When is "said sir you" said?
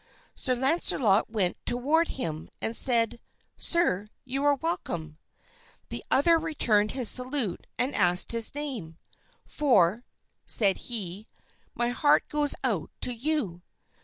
2.75-4.43